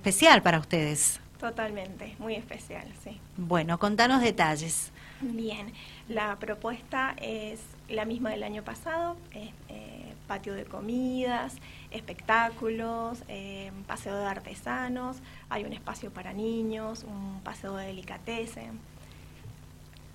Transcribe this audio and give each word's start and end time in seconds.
especial 0.00 0.40
para 0.42 0.58
ustedes. 0.58 1.20
Totalmente, 1.38 2.16
muy 2.18 2.34
especial, 2.34 2.86
sí. 3.04 3.20
Bueno, 3.36 3.78
contanos 3.78 4.22
detalles. 4.22 4.92
Bien, 5.20 5.72
la 6.08 6.36
propuesta 6.36 7.14
es 7.20 7.60
la 7.88 8.06
misma 8.06 8.30
del 8.30 8.42
año 8.42 8.62
pasado, 8.62 9.16
es, 9.32 9.50
eh, 9.68 10.14
patio 10.26 10.54
de 10.54 10.64
comidas, 10.64 11.56
espectáculos, 11.90 13.22
eh, 13.28 13.72
paseo 13.86 14.16
de 14.16 14.24
artesanos, 14.24 15.18
hay 15.50 15.64
un 15.64 15.74
espacio 15.74 16.10
para 16.10 16.32
niños, 16.32 17.04
un 17.04 17.40
paseo 17.44 17.76
de 17.76 17.88
delicatessen. 17.88 18.78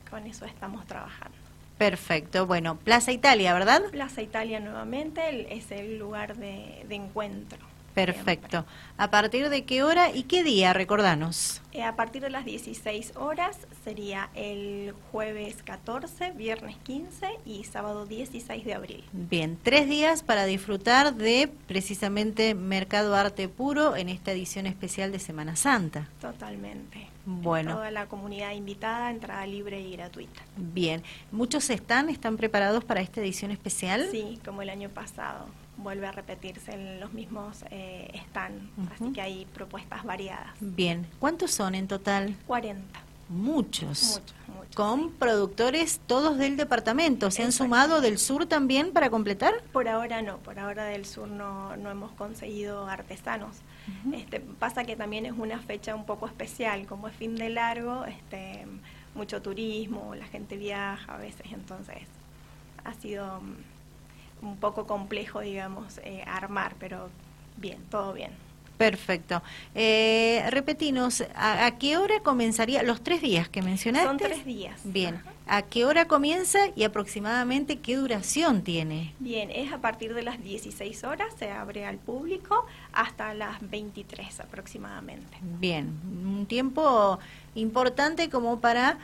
Con 0.09 0.25
eso 0.25 0.45
estamos 0.45 0.87
trabajando. 0.87 1.37
Perfecto, 1.77 2.47
bueno, 2.47 2.77
Plaza 2.77 3.11
Italia, 3.11 3.53
¿verdad? 3.53 3.83
Plaza 3.91 4.23
Italia 4.23 4.59
nuevamente 4.59 5.55
es 5.55 5.69
el 5.71 5.99
lugar 5.99 6.37
de 6.37 6.85
encuentro. 6.89 7.74
Perfecto. 7.95 8.65
¿A 8.97 9.09
partir 9.09 9.49
de 9.49 9.63
qué 9.63 9.81
hora 9.83 10.11
y 10.13 10.23
qué 10.23 10.43
día? 10.43 10.73
Recordanos. 10.73 11.61
Eh, 11.71 11.81
a 11.81 11.95
partir 11.95 12.21
de 12.21 12.29
las 12.29 12.43
16 12.43 13.13
horas 13.15 13.57
sería 13.85 14.29
el 14.35 14.93
jueves 15.11 15.63
14, 15.63 16.31
viernes 16.31 16.75
15 16.83 17.27
y 17.45 17.63
sábado 17.63 18.05
16 18.05 18.65
de 18.65 18.73
abril. 18.73 19.03
Bien, 19.13 19.57
tres 19.61 19.87
días 19.87 20.23
para 20.23 20.45
disfrutar 20.45 21.15
de 21.15 21.49
precisamente 21.67 22.53
Mercado 22.53 23.15
Arte 23.15 23.47
Puro 23.47 23.95
en 23.95 24.09
esta 24.09 24.33
edición 24.33 24.65
especial 24.65 25.13
de 25.13 25.19
Semana 25.19 25.55
Santa. 25.55 26.09
Totalmente. 26.19 27.07
Bueno. 27.25 27.75
Toda 27.75 27.91
la 27.91 28.07
comunidad 28.07 28.51
invitada, 28.51 29.09
entrada 29.09 29.47
libre 29.47 29.79
y 29.79 29.93
gratuita. 29.93 30.41
Bien. 30.57 31.01
¿Muchos 31.31 31.69
están, 31.69 32.09
están 32.09 32.35
preparados 32.35 32.83
para 32.83 32.99
esta 32.99 33.21
edición 33.21 33.51
especial? 33.51 34.09
Sí, 34.11 34.39
como 34.43 34.61
el 34.61 34.69
año 34.69 34.89
pasado 34.89 35.47
vuelve 35.77 36.07
a 36.07 36.11
repetirse 36.11 36.73
en 36.73 36.99
los 36.99 37.13
mismos 37.13 37.63
eh, 37.71 38.21
stand, 38.29 38.69
así 38.93 39.13
que 39.13 39.21
hay 39.21 39.45
propuestas 39.53 40.03
variadas. 40.03 40.53
Bien, 40.59 41.07
¿cuántos 41.19 41.51
son 41.51 41.75
en 41.75 41.87
total? 41.87 42.35
40. 42.47 43.01
Muchos. 43.27 44.21
Muchos, 44.47 44.75
Con 44.75 45.11
productores 45.11 45.99
todos 46.05 46.37
del 46.37 46.57
departamento. 46.57 47.31
¿Se 47.31 47.43
han 47.43 47.51
sumado 47.51 47.99
del 47.99 48.19
sur 48.19 48.45
también 48.45 48.91
para 48.93 49.09
completar? 49.09 49.53
Por 49.73 49.87
ahora 49.87 50.21
no, 50.21 50.37
por 50.37 50.59
ahora 50.59 50.85
del 50.85 51.05
sur 51.05 51.27
no, 51.27 51.75
no 51.75 51.89
hemos 51.89 52.11
conseguido 52.11 52.87
artesanos. 52.87 53.57
este, 54.13 54.39
pasa 54.39 54.83
que 54.83 54.95
también 54.95 55.25
es 55.25 55.33
una 55.33 55.59
fecha 55.59 55.95
un 55.95 56.05
poco 56.05 56.27
especial, 56.27 56.85
como 56.85 57.07
es 57.07 57.15
fin 57.15 57.35
de 57.35 57.49
largo, 57.49 58.05
este, 58.05 58.65
mucho 59.15 59.41
turismo, 59.41 60.13
la 60.13 60.25
gente 60.25 60.57
viaja 60.57 61.15
a 61.15 61.17
veces, 61.17 61.47
entonces 61.51 62.03
ha 62.83 62.93
sido 62.93 63.41
un 64.41 64.57
poco 64.57 64.85
complejo, 64.85 65.41
digamos, 65.41 65.99
eh, 66.03 66.23
armar, 66.27 66.75
pero 66.79 67.09
bien, 67.57 67.79
todo 67.89 68.13
bien. 68.13 68.31
Perfecto. 68.77 69.41
Eh, 69.73 70.43
repetinos, 70.49 71.23
¿a, 71.35 71.71
qué 71.79 71.97
hora 71.97 72.19
comenzaría? 72.21 72.83
Los 72.83 73.01
tres 73.01 73.21
días 73.21 73.47
que 73.47 73.61
mencionaste. 73.61 74.07
Son 74.07 74.17
tres 74.17 74.45
días. 74.45 74.81
Bien. 74.83 75.21
¿A 75.47 75.61
qué 75.61 75.85
hora 75.85 76.05
comienza 76.05 76.59
y 76.75 76.83
aproximadamente 76.83 77.77
qué 77.77 77.95
duración 77.95 78.63
tiene? 78.63 79.13
Bien, 79.19 79.51
es 79.51 79.71
a 79.71 79.77
partir 79.77 80.15
de 80.15 80.23
las 80.23 80.43
16 80.43 81.03
horas, 81.03 81.27
se 81.37 81.51
abre 81.51 81.85
al 81.85 81.97
público 81.97 82.65
hasta 82.91 83.33
las 83.35 83.57
23 83.69 84.39
aproximadamente. 84.39 85.37
Bien, 85.59 85.87
un 86.25 86.47
tiempo 86.47 87.19
importante 87.53 88.29
como 88.29 88.59
para 88.59 88.97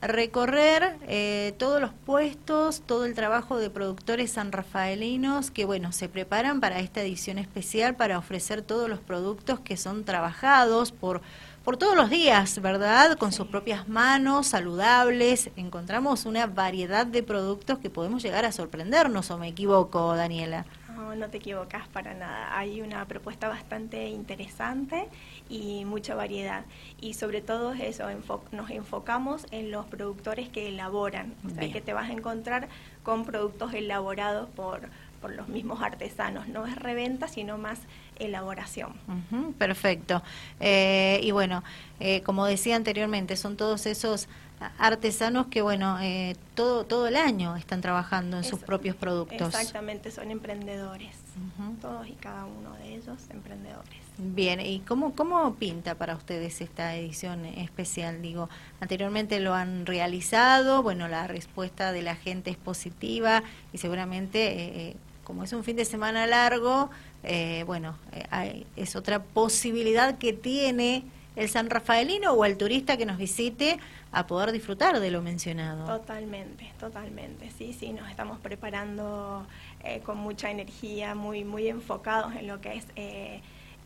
recorrer 0.00 0.96
eh, 1.06 1.54
todos 1.58 1.80
los 1.80 1.92
puestos, 1.92 2.82
todo 2.84 3.04
el 3.04 3.14
trabajo 3.14 3.58
de 3.58 3.70
productores 3.70 4.32
sanrafaelinos 4.32 5.50
que, 5.50 5.64
bueno, 5.64 5.92
se 5.92 6.08
preparan 6.08 6.60
para 6.60 6.80
esta 6.80 7.00
edición 7.00 7.38
especial 7.38 7.94
para 7.94 8.18
ofrecer 8.18 8.62
todos 8.62 8.88
los 8.88 8.98
productos 8.98 9.60
que 9.60 9.76
son 9.76 10.04
trabajados 10.04 10.90
por, 10.90 11.20
por 11.64 11.76
todos 11.76 11.96
los 11.96 12.10
días, 12.10 12.60
¿verdad? 12.60 13.16
Con 13.18 13.32
sus 13.32 13.46
propias 13.46 13.88
manos, 13.88 14.48
saludables. 14.48 15.50
Encontramos 15.56 16.24
una 16.24 16.46
variedad 16.46 17.06
de 17.06 17.22
productos 17.22 17.78
que 17.78 17.90
podemos 17.90 18.22
llegar 18.22 18.44
a 18.44 18.52
sorprendernos, 18.52 19.30
¿o 19.30 19.38
me 19.38 19.48
equivoco, 19.48 20.14
Daniela? 20.16 20.64
No, 21.08 21.16
no 21.16 21.30
te 21.30 21.38
equivocas 21.38 21.88
para 21.88 22.12
nada. 22.12 22.58
Hay 22.58 22.82
una 22.82 23.06
propuesta 23.06 23.48
bastante 23.48 24.08
interesante 24.08 25.08
y 25.48 25.86
mucha 25.86 26.14
variedad. 26.14 26.66
Y 27.00 27.14
sobre 27.14 27.40
todo 27.40 27.72
eso, 27.72 28.04
nos 28.52 28.70
enfocamos 28.70 29.46
en 29.50 29.70
los 29.70 29.86
productores 29.86 30.50
que 30.50 30.68
elaboran, 30.68 31.34
o 31.46 31.50
sea, 31.50 31.72
que 31.72 31.80
te 31.80 31.94
vas 31.94 32.10
a 32.10 32.12
encontrar 32.12 32.68
con 33.02 33.24
productos 33.24 33.72
elaborados 33.72 34.50
por, 34.50 34.90
por 35.20 35.32
los 35.32 35.48
mismos 35.48 35.82
artesanos. 35.82 36.48
No 36.48 36.66
es 36.66 36.76
reventa, 36.76 37.28
sino 37.28 37.58
más 37.58 37.80
elaboración. 38.18 38.94
perfecto. 39.58 40.22
Eh, 40.60 41.20
y 41.22 41.30
bueno, 41.30 41.62
eh, 42.00 42.22
como 42.22 42.46
decía 42.46 42.76
anteriormente, 42.76 43.36
son 43.36 43.56
todos 43.56 43.86
esos 43.86 44.28
artesanos 44.78 45.46
que, 45.46 45.62
bueno, 45.62 45.98
eh, 46.00 46.36
todo, 46.54 46.84
todo 46.84 47.06
el 47.06 47.16
año 47.16 47.56
están 47.56 47.80
trabajando 47.80 48.36
en 48.36 48.44
sus 48.44 48.60
propios 48.60 48.96
productos. 48.96 49.54
Exactamente, 49.54 50.10
son 50.10 50.30
emprendedores. 50.30 51.14
Todos 51.80 52.08
y 52.08 52.12
cada 52.14 52.46
uno 52.46 52.74
de 52.74 52.96
ellos 52.96 53.16
emprendedores. 53.30 54.08
Bien, 54.20 54.60
¿y 54.60 54.80
cómo, 54.80 55.14
cómo 55.14 55.54
pinta 55.54 55.94
para 55.94 56.16
ustedes 56.16 56.60
esta 56.60 56.96
edición 56.96 57.44
especial? 57.44 58.20
Digo, 58.20 58.48
anteriormente 58.80 59.38
lo 59.38 59.54
han 59.54 59.86
realizado, 59.86 60.82
bueno, 60.82 61.06
la 61.06 61.28
respuesta 61.28 61.92
de 61.92 62.02
la 62.02 62.16
gente 62.16 62.50
es 62.50 62.56
positiva 62.56 63.44
y 63.72 63.78
seguramente, 63.78 64.48
eh, 64.48 64.72
eh, 64.74 64.96
como 65.28 65.44
es 65.44 65.52
un 65.52 65.62
fin 65.62 65.76
de 65.76 65.84
semana 65.84 66.26
largo, 66.26 66.90
eh, 67.22 67.62
bueno, 67.66 67.96
es 68.74 68.96
otra 68.96 69.22
posibilidad 69.22 70.18
que 70.18 70.32
tiene 70.32 71.04
el 71.36 71.48
San 71.48 71.70
Rafaelino 71.70 72.32
o 72.32 72.44
el 72.44 72.56
turista 72.56 72.96
que 72.96 73.06
nos 73.06 73.18
visite 73.18 73.78
a 74.10 74.26
poder 74.26 74.50
disfrutar 74.50 74.98
de 74.98 75.10
lo 75.10 75.22
mencionado. 75.22 75.86
Totalmente, 75.86 76.72
totalmente. 76.80 77.50
Sí, 77.56 77.76
sí, 77.78 77.92
nos 77.92 78.08
estamos 78.08 78.40
preparando 78.40 79.46
con 80.04 80.16
mucha 80.16 80.50
energía, 80.50 81.14
muy, 81.14 81.44
muy 81.44 81.68
enfocados 81.68 82.34
en 82.34 82.46
lo 82.46 82.60
que 82.60 82.74
es 82.74 82.86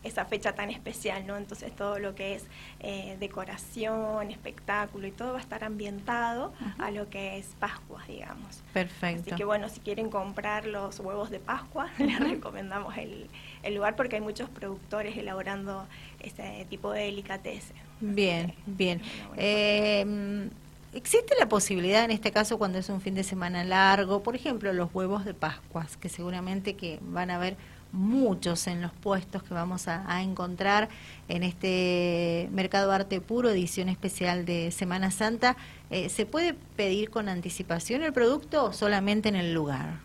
esa 0.03 0.25
fecha 0.25 0.53
tan 0.53 0.69
especial, 0.69 1.25
¿no? 1.25 1.37
Entonces 1.37 1.75
todo 1.75 1.99
lo 1.99 2.15
que 2.15 2.35
es 2.35 2.45
eh, 2.79 3.17
decoración, 3.19 4.31
espectáculo 4.31 5.07
y 5.07 5.11
todo 5.11 5.33
va 5.33 5.39
a 5.39 5.41
estar 5.41 5.63
ambientado 5.63 6.53
a 6.77 6.91
lo 6.91 7.09
que 7.09 7.37
es 7.37 7.47
Pascua, 7.59 8.03
digamos. 8.07 8.61
Perfecto. 8.73 9.21
Así 9.21 9.35
que 9.35 9.45
bueno, 9.45 9.69
si 9.69 9.79
quieren 9.79 10.09
comprar 10.09 10.65
los 10.65 10.99
huevos 10.99 11.29
de 11.29 11.39
Pascua, 11.39 11.89
les 11.97 12.19
recomendamos 12.19 12.97
el, 12.97 13.29
el, 13.63 13.75
lugar 13.75 13.95
porque 13.95 14.17
hay 14.17 14.21
muchos 14.21 14.49
productores 14.49 15.17
elaborando 15.17 15.87
ese 16.19 16.65
tipo 16.69 16.91
de 16.91 17.05
delicatessen. 17.05 17.75
Bien, 18.01 18.53
bien. 18.65 19.01
Eh, 19.37 20.49
¿Existe 20.93 21.33
la 21.39 21.47
posibilidad 21.47 22.03
en 22.03 22.11
este 22.11 22.31
caso 22.31 22.59
cuando 22.59 22.77
es 22.77 22.87
un 22.89 23.01
fin 23.01 23.15
de 23.15 23.23
semana 23.23 23.63
largo, 23.63 24.21
por 24.21 24.35
ejemplo, 24.35 24.71
los 24.73 24.93
huevos 24.93 25.25
de 25.25 25.33
Pascuas, 25.33 25.97
que 25.97 26.07
seguramente 26.07 26.75
que 26.75 26.99
van 27.01 27.31
a 27.31 27.37
haber 27.37 27.57
muchos 27.93 28.67
en 28.67 28.81
los 28.81 28.91
puestos 28.91 29.43
que 29.43 29.53
vamos 29.53 29.87
a, 29.87 30.21
encontrar 30.21 30.89
en 31.29 31.43
este 31.43 32.49
Mercado 32.51 32.91
Arte 32.91 33.21
Puro, 33.21 33.49
edición 33.49 33.87
especial 33.87 34.45
de 34.45 34.71
Semana 34.71 35.11
Santa. 35.11 35.55
Eh, 35.89 36.09
¿Se 36.09 36.25
puede 36.25 36.55
pedir 36.75 37.09
con 37.09 37.29
anticipación 37.29 38.03
el 38.03 38.11
producto 38.11 38.65
o 38.65 38.73
solamente 38.73 39.29
en 39.29 39.35
el 39.35 39.53
lugar? 39.53 39.99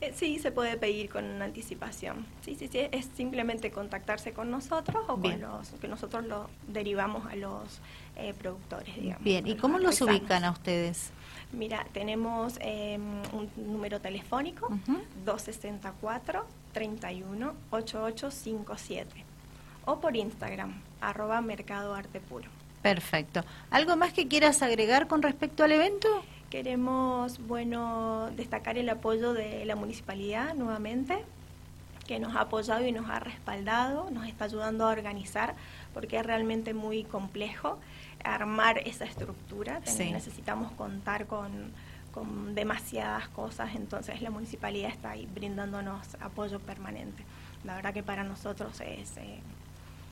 Eh, 0.00 0.12
sí, 0.14 0.38
se 0.38 0.52
puede 0.52 0.76
pedir 0.76 1.10
con 1.10 1.42
anticipación. 1.42 2.26
Sí, 2.42 2.54
sí, 2.54 2.68
sí, 2.68 2.80
es 2.92 3.08
simplemente 3.16 3.70
contactarse 3.70 4.32
con 4.32 4.50
nosotros 4.50 5.02
o 5.08 5.20
con 5.20 5.40
los 5.40 5.68
que 5.80 5.88
nosotros 5.88 6.26
lo 6.26 6.48
derivamos 6.68 7.26
a 7.26 7.36
los 7.36 7.80
eh, 8.16 8.34
productores, 8.38 8.94
digamos. 8.96 9.24
Bien, 9.24 9.46
¿y 9.46 9.56
cómo 9.56 9.78
los 9.78 10.00
ubican 10.00 10.44
a 10.44 10.50
ustedes? 10.50 11.10
Mira, 11.52 11.86
tenemos 11.92 12.58
em, 12.60 13.02
un 13.32 13.50
número 13.56 14.00
telefónico, 14.00 14.68
264 15.24 16.46
31 16.72 17.54
8857 17.70 19.24
o 19.84 19.98
por 19.98 20.16
Instagram, 20.16 20.80
arroba 21.00 21.40
Mercado 21.40 21.94
Arte 21.94 22.20
Puro. 22.20 22.48
Perfecto. 22.82 23.42
¿Algo 23.70 23.96
más 23.96 24.12
que 24.12 24.28
quieras 24.28 24.62
agregar 24.62 25.08
con 25.08 25.22
respecto 25.22 25.64
al 25.64 25.72
evento? 25.72 26.08
Queremos, 26.48 27.38
bueno, 27.46 28.30
destacar 28.36 28.78
el 28.78 28.88
apoyo 28.88 29.32
de 29.34 29.64
la 29.64 29.76
municipalidad 29.76 30.54
nuevamente, 30.54 31.24
que 32.10 32.18
nos 32.18 32.34
ha 32.34 32.40
apoyado 32.40 32.84
y 32.84 32.90
nos 32.90 33.08
ha 33.08 33.20
respaldado, 33.20 34.10
nos 34.10 34.26
está 34.26 34.46
ayudando 34.46 34.84
a 34.84 34.88
organizar, 34.90 35.54
porque 35.94 36.18
es 36.18 36.26
realmente 36.26 36.74
muy 36.74 37.04
complejo 37.04 37.78
armar 38.24 38.78
esa 38.78 39.04
estructura. 39.04 39.80
Necesitamos 39.96 40.72
contar 40.72 41.26
con 41.26 41.70
con 42.10 42.56
demasiadas 42.56 43.28
cosas, 43.28 43.76
entonces 43.76 44.20
la 44.20 44.30
municipalidad 44.30 44.90
está 44.90 45.10
ahí 45.10 45.28
brindándonos 45.32 46.16
apoyo 46.20 46.58
permanente. 46.58 47.22
La 47.62 47.76
verdad 47.76 47.94
que 47.94 48.02
para 48.02 48.24
nosotros 48.24 48.80
es, 48.80 49.16
eh, 49.18 49.38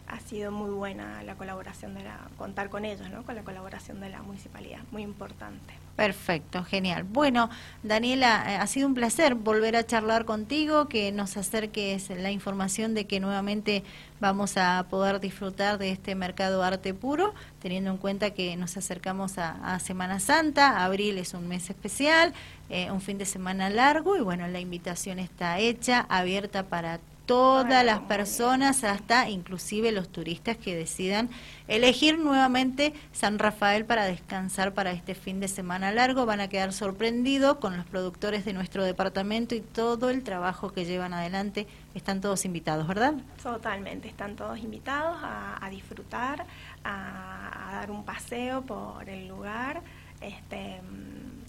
ha 0.08 0.20
sido 0.20 0.50
muy 0.50 0.70
buena 0.70 1.22
la 1.22 1.34
colaboración 1.36 1.94
de 1.94 2.04
la, 2.04 2.18
contar 2.36 2.70
con 2.70 2.84
ellos, 2.84 3.08
¿no? 3.10 3.22
Con 3.24 3.34
la 3.34 3.42
colaboración 3.42 4.00
de 4.00 4.08
la 4.08 4.22
municipalidad, 4.22 4.80
muy 4.90 5.02
importante. 5.02 5.74
Perfecto, 5.96 6.62
genial. 6.62 7.02
Bueno, 7.02 7.50
Daniela, 7.82 8.44
eh, 8.46 8.56
ha 8.56 8.66
sido 8.68 8.86
un 8.86 8.94
placer 8.94 9.34
volver 9.34 9.74
a 9.74 9.84
charlar 9.84 10.24
contigo, 10.24 10.88
que 10.88 11.10
nos 11.10 11.36
acerques 11.36 12.08
la 12.10 12.30
información 12.30 12.94
de 12.94 13.06
que 13.06 13.18
nuevamente 13.18 13.82
vamos 14.20 14.56
a 14.56 14.86
poder 14.88 15.18
disfrutar 15.18 15.76
de 15.78 15.90
este 15.90 16.14
mercado 16.14 16.62
arte 16.62 16.94
puro, 16.94 17.34
teniendo 17.60 17.90
en 17.90 17.96
cuenta 17.96 18.30
que 18.30 18.56
nos 18.56 18.76
acercamos 18.76 19.38
a, 19.38 19.78
Semana 19.80 20.20
Santa, 20.20 20.84
abril 20.84 21.18
es 21.18 21.34
un 21.34 21.48
mes 21.48 21.68
especial, 21.68 22.32
eh, 22.70 22.90
un 22.90 23.00
fin 23.00 23.18
de 23.18 23.26
semana 23.26 23.68
largo 23.68 24.16
y 24.16 24.20
bueno, 24.20 24.46
la 24.46 24.60
invitación 24.60 25.18
está 25.18 25.58
hecha, 25.58 26.06
abierta 26.08 26.64
para 26.64 27.00
todas 27.28 27.84
las 27.84 28.00
personas, 28.00 28.84
hasta 28.84 29.28
inclusive 29.28 29.92
los 29.92 30.08
turistas 30.08 30.56
que 30.56 30.74
decidan 30.74 31.28
elegir 31.68 32.18
nuevamente 32.18 32.94
San 33.12 33.38
Rafael 33.38 33.84
para 33.84 34.06
descansar 34.06 34.72
para 34.72 34.92
este 34.92 35.14
fin 35.14 35.38
de 35.38 35.46
semana 35.46 35.92
largo. 35.92 36.24
Van 36.24 36.40
a 36.40 36.48
quedar 36.48 36.72
sorprendidos 36.72 37.58
con 37.58 37.76
los 37.76 37.84
productores 37.84 38.46
de 38.46 38.54
nuestro 38.54 38.82
departamento 38.82 39.54
y 39.54 39.60
todo 39.60 40.08
el 40.08 40.24
trabajo 40.24 40.72
que 40.72 40.86
llevan 40.86 41.12
adelante. 41.12 41.66
Están 41.94 42.22
todos 42.22 42.46
invitados, 42.46 42.88
¿verdad? 42.88 43.12
Totalmente, 43.42 44.08
están 44.08 44.34
todos 44.34 44.58
invitados 44.58 45.18
a, 45.22 45.68
disfrutar, 45.70 46.46
a, 46.82 47.68
a 47.68 47.72
dar 47.74 47.90
un 47.90 48.04
paseo 48.04 48.62
por 48.62 49.06
el 49.06 49.28
lugar. 49.28 49.82
Este, 50.22 50.80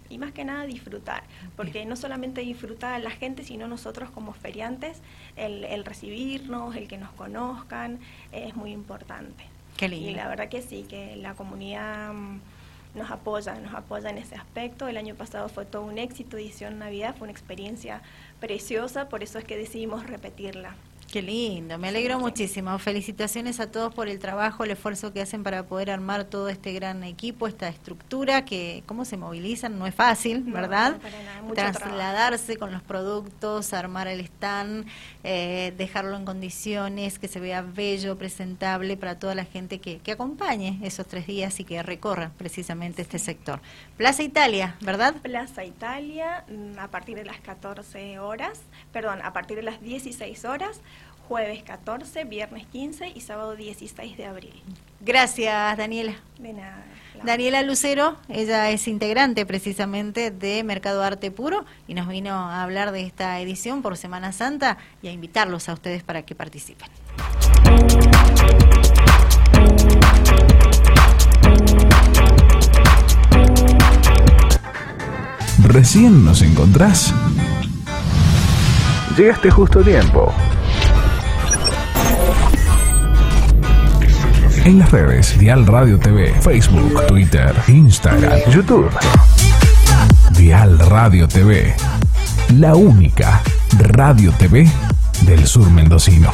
y 0.10 0.18
más 0.18 0.32
que 0.32 0.44
nada 0.44 0.66
disfrutar, 0.66 1.24
porque 1.56 1.86
no 1.86 1.96
solamente 1.96 2.42
disfrutar 2.42 2.94
a 2.94 3.00
la 3.00 3.12
gente, 3.12 3.44
sino 3.44 3.68
nosotros 3.68 4.10
como 4.10 4.34
feriantes, 4.34 5.02
el, 5.36 5.86
recibirnos, 5.86 6.76
el 6.76 6.88
que 6.88 6.98
nos 6.98 7.12
conozcan, 7.12 8.00
es 8.32 8.56
muy 8.56 8.72
importante. 8.72 9.44
Qué 9.78 9.88
lindo. 9.88 10.10
Y 10.10 10.14
la 10.14 10.28
verdad 10.28 10.50
que 10.50 10.62
sí, 10.62 10.86
que 10.90 11.16
la 11.16 11.36
comunidad 11.36 12.14
mm, 12.14 12.40
nos 12.96 13.12
apoya, 13.12 13.56
nos 13.56 13.74
apoya 13.74 14.10
en 14.10 14.18
ese 14.18 14.36
aspecto. 14.36 14.88
El 14.88 14.98
año 14.98 15.16
pasado 15.16 15.48
fue 15.48 15.66
todo 15.66 15.84
un 15.84 15.98
éxito, 15.98 16.38
edición 16.38 16.80
Navidad, 16.80 17.16
fue 17.16 17.26
una 17.26 17.32
experiencia 17.32 18.02
preciosa, 18.40 19.10
por 19.10 19.24
eso 19.24 19.38
es 19.40 19.46
que 19.46 19.58
decidimos 19.58 20.06
repetirla. 20.08 20.76
Qué 21.12 21.24
lindo, 21.24 21.80
me 21.80 21.88
alegro 21.88 22.20
muchísimo. 22.20 22.78
Felicitaciones 22.78 23.60
a 23.60 23.72
todos 23.72 23.92
por 23.96 24.08
el 24.08 24.20
trabajo, 24.20 24.64
el 24.64 24.70
esfuerzo 24.70 25.12
que 25.12 25.22
hacen 25.22 25.42
para 25.42 25.64
poder 25.64 25.90
armar 25.90 26.26
todo 26.26 26.50
este 26.50 26.72
gran 26.72 27.04
equipo, 27.04 27.48
esta 27.48 27.68
estructura, 27.68 28.46
que 28.46 28.84
cómo 28.86 29.06
se 29.06 29.18
movilizan, 29.18 29.80
no 29.80 29.88
es 29.88 29.96
fácil, 29.96 30.44
¿verdad? 30.44 31.00
Trasladarse 31.56 32.58
con 32.58 32.72
los 32.72 32.84
productos, 32.84 33.74
armar 33.74 34.08
el 34.08 34.20
stand, 34.20 34.86
eh, 35.24 35.74
dejarlo 35.78 36.16
en 36.16 36.26
condiciones, 36.26 37.18
que 37.18 37.28
se 37.28 37.40
vea 37.40 37.64
bello, 37.64 38.16
presentable 38.16 38.96
para 38.96 39.18
toda 39.18 39.34
la 39.34 39.46
gente 39.46 39.80
que, 39.80 39.98
que 39.98 40.12
acompañe 40.12 40.80
esos 40.84 41.08
tres 41.08 41.26
días 41.26 41.60
y 41.60 41.64
que 41.64 41.82
recorra 41.82 42.34
precisamente 42.38 43.02
este 43.02 43.18
sector. 43.18 43.62
Plaza 43.98 44.22
Italia, 44.22 44.76
¿verdad? 44.82 45.16
Plaza 45.16 45.66
Italia, 45.66 46.46
mm, 46.48 46.78
a 46.78 46.92
partir 46.92 47.16
de 47.16 47.26
las 47.26 47.40
14 47.40 48.20
horas, 48.20 48.62
perdón, 48.94 49.22
a 49.24 49.34
partir 49.34 49.58
de 49.58 49.64
las 49.64 49.82
16 49.82 50.46
horas 50.46 50.82
jueves 51.30 51.62
14, 51.62 52.24
viernes 52.24 52.66
15 52.72 53.14
y 53.14 53.22
sábado 53.22 53.56
16 53.56 54.18
de 54.18 54.26
abril. 54.26 54.64
Gracias, 55.00 55.78
Daniela. 55.78 56.16
De 56.40 56.54
nada. 56.54 56.84
Daniela 57.24 57.62
Lucero, 57.62 58.18
ella 58.30 58.72
es 58.72 58.88
integrante 58.88 59.46
precisamente 59.46 60.32
de 60.32 60.64
Mercado 60.64 61.04
Arte 61.04 61.30
Puro 61.30 61.66
y 61.88 61.94
nos 61.94 62.08
vino 62.08 62.32
a 62.32 62.64
hablar 62.64 62.92
de 62.92 63.04
esta 63.04 63.40
edición 63.42 63.84
por 63.84 63.96
Semana 63.96 64.32
Santa 64.32 64.80
y 65.04 65.08
a 65.08 65.12
invitarlos 65.12 65.70
a 65.70 65.74
ustedes 65.74 66.02
para 66.02 66.24
que 66.24 66.34
participen. 66.34 66.90
Recién 75.62 76.26
nos 76.26 76.42
encontrás. 76.42 77.14
Llegaste 79.16 79.52
justo 79.52 79.82
a 79.82 79.84
tiempo. 79.84 80.34
En 84.70 84.78
las 84.78 84.92
redes 84.92 85.38
Dial 85.40 85.66
Radio 85.66 85.98
TV, 85.98 86.32
Facebook, 86.42 87.08
Twitter, 87.08 87.56
Instagram, 87.68 88.40
YouTube. 88.52 88.92
Dial 90.38 90.78
Radio 90.78 91.28
TV, 91.28 91.76
la 92.56 92.76
única 92.76 93.42
radio 93.80 94.32
TV 94.34 94.70
del 95.22 95.48
sur 95.48 95.68
mendocino. 95.72 96.30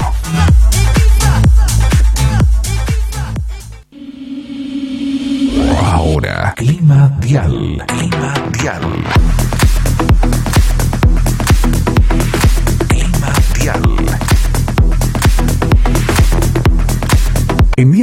Ahora, 5.81 6.53
Clima 6.57 7.17
Dial. 7.21 7.83
Clima 7.87 8.33
Dial. 8.51 9.34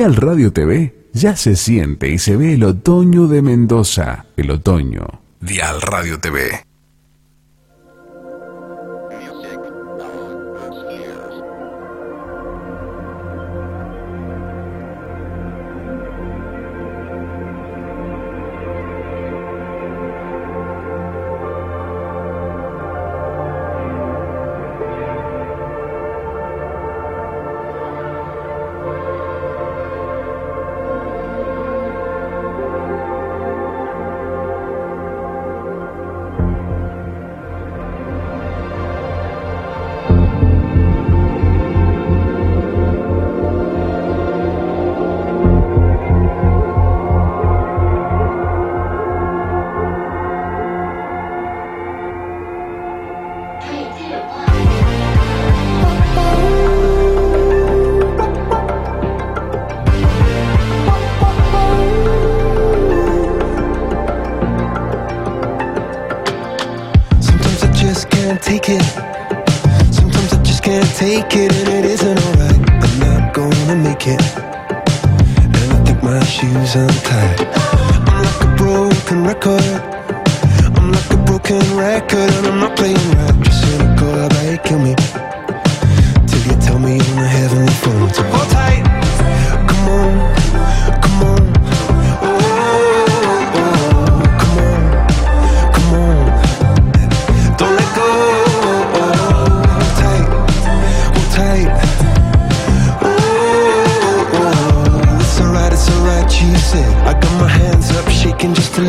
En 0.03 0.09
Dial 0.09 0.17
Radio 0.17 0.53
TV 0.53 0.93
ya 1.13 1.37
se 1.37 1.55
siente 1.55 2.09
y 2.09 2.19
se 2.19 2.35
ve 2.35 2.55
el 2.55 2.65
otoño 2.65 3.29
de 3.29 3.41
Mendoza. 3.41 4.27
El 4.37 4.51
otoño. 4.51 5.07
Dial 5.39 5.81
Radio 5.81 6.19
TV. 6.19 6.72
just 67.95 68.09
can't 68.09 68.41
take 68.41 68.71
it. 68.71 68.83
Sometimes 69.93 70.33
I 70.33 70.43
just 70.43 70.63
can't 70.63 70.91
take 70.97 71.37
it, 71.37 71.53
and 71.53 71.69
it 71.69 71.85
isn't 71.85 72.19
alright. 72.27 72.61
I'm 72.85 72.95
not 73.05 73.35
gonna 73.35 73.77
make 73.77 74.07
it. 74.07 74.23
And 75.57 75.73
I 75.77 75.79
think 75.85 76.03
my 76.03 76.25
shoes 76.25 76.75
untied. 76.75 77.41
I'm 78.09 78.23
like 78.25 78.41
a 78.49 78.51
broken 78.57 79.25
record. 79.25 79.69
I'm 80.77 80.91
like 80.91 81.11
a 81.11 81.19
broken 81.29 81.61
record, 81.77 82.31
and 82.37 82.47
I'm 82.47 82.61
not 82.61 82.77
playing 82.79 82.97
right. 83.19 83.37
Just 83.45 83.61
cynical, 83.63 84.09
I 84.25 84.29
bet 84.29 84.53
you 84.53 84.59
kill 84.69 84.79
me. 84.79 84.95
Till 86.29 86.43
you 86.49 86.57
tell 86.67 86.79
me 86.79 86.95
on 86.95 87.17
the 87.21 87.29
heavenly 87.37 87.75
phone. 87.83 88.42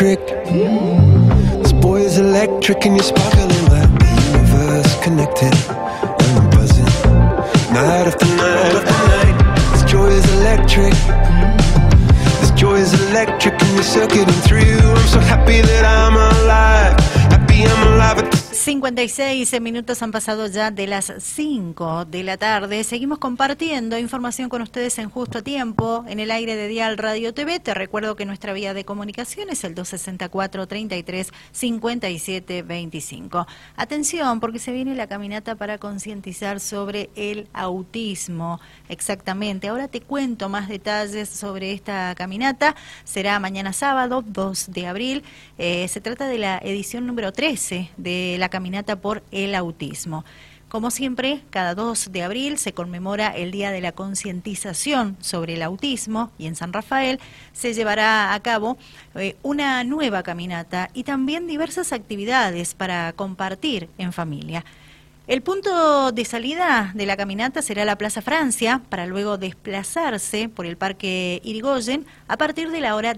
Electric. 0.00 0.26
This 1.62 1.72
boy 1.72 2.00
is 2.00 2.18
electric, 2.18 2.84
and 2.84 2.96
you 2.96 3.02
sparkling 3.02 3.48
like 3.70 3.90
the 4.00 4.10
universe 4.32 5.04
connected. 5.04 5.54
And 5.54 6.34
we're 6.36 6.50
buzzing 6.50 6.84
night 7.72 8.06
after 8.08 8.26
night 8.26 8.74
after 8.74 8.98
night. 9.14 9.72
This 9.72 9.84
joy 9.90 10.08
is 10.08 10.24
electric. 10.34 10.94
This 12.40 12.50
joy 12.52 12.74
is 12.74 12.92
electric, 13.10 13.54
and 13.62 13.74
you're 13.74 13.82
circuiting 13.84 14.34
through. 14.46 14.80
I'm 14.80 15.06
so 15.08 15.20
happy 15.20 15.60
that 15.60 15.84
I'm 15.84 16.14
alive. 16.14 16.98
Happy 17.30 17.64
I'm 17.64 17.92
alive 17.92 18.43
56 18.54 19.60
minutos 19.60 20.00
han 20.02 20.12
pasado 20.12 20.46
ya 20.46 20.70
de 20.70 20.86
las 20.86 21.12
5 21.18 22.04
de 22.04 22.22
la 22.22 22.36
tarde. 22.36 22.84
Seguimos 22.84 23.18
compartiendo 23.18 23.98
información 23.98 24.48
con 24.48 24.62
ustedes 24.62 24.98
en 24.98 25.10
justo 25.10 25.42
tiempo 25.42 26.04
en 26.06 26.20
el 26.20 26.30
aire 26.30 26.54
de 26.54 26.68
Dial 26.68 26.96
Radio 26.96 27.34
TV. 27.34 27.58
Te 27.58 27.74
recuerdo 27.74 28.14
que 28.14 28.26
nuestra 28.26 28.52
vía 28.52 28.72
de 28.72 28.84
comunicación 28.84 29.50
es 29.50 29.64
el 29.64 29.74
264 29.74 30.68
33 30.68 31.32
57 31.50 32.62
25. 32.62 33.46
Atención, 33.76 34.38
porque 34.38 34.60
se 34.60 34.72
viene 34.72 34.94
la 34.94 35.08
caminata 35.08 35.56
para 35.56 35.78
concientizar 35.78 36.60
sobre 36.60 37.10
el 37.16 37.48
autismo. 37.54 38.60
Exactamente. 38.88 39.66
Ahora 39.66 39.88
te 39.88 40.00
cuento 40.00 40.48
más 40.48 40.68
detalles 40.68 41.28
sobre 41.28 41.72
esta 41.72 42.14
caminata. 42.14 42.76
Será 43.02 43.40
mañana 43.40 43.72
sábado, 43.72 44.22
2 44.24 44.70
de 44.70 44.86
abril. 44.86 45.24
Eh, 45.58 45.88
se 45.88 46.00
trata 46.00 46.28
de 46.28 46.38
la 46.38 46.58
edición 46.58 47.06
número 47.06 47.32
13 47.32 47.90
de 47.96 48.36
la 48.44 48.50
caminata 48.50 48.96
por 48.96 49.22
el 49.30 49.54
autismo. 49.54 50.22
Como 50.68 50.90
siempre, 50.90 51.40
cada 51.48 51.74
2 51.74 52.12
de 52.12 52.22
abril 52.22 52.58
se 52.58 52.74
conmemora 52.74 53.28
el 53.28 53.50
Día 53.50 53.70
de 53.70 53.80
la 53.80 53.92
Concientización 53.92 55.16
sobre 55.20 55.54
el 55.54 55.62
Autismo 55.62 56.30
y 56.36 56.46
en 56.46 56.54
San 56.54 56.74
Rafael 56.74 57.20
se 57.54 57.72
llevará 57.72 58.34
a 58.34 58.40
cabo 58.40 58.76
eh, 59.14 59.36
una 59.42 59.82
nueva 59.84 60.22
caminata 60.22 60.90
y 60.92 61.04
también 61.04 61.46
diversas 61.46 61.94
actividades 61.94 62.74
para 62.74 63.14
compartir 63.14 63.88
en 63.96 64.12
familia. 64.12 64.62
El 65.26 65.40
punto 65.40 66.12
de 66.12 66.24
salida 66.26 66.92
de 66.94 67.06
la 67.06 67.16
caminata 67.16 67.62
será 67.62 67.86
la 67.86 67.96
Plaza 67.96 68.20
Francia 68.20 68.82
para 68.90 69.06
luego 69.06 69.38
desplazarse 69.38 70.50
por 70.50 70.66
el 70.66 70.76
Parque 70.76 71.40
Irigoyen 71.44 72.04
a 72.28 72.36
partir 72.36 72.70
de 72.70 72.82
la 72.82 72.94
hora 72.94 73.12